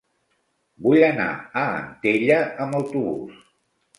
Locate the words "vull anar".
0.85-1.27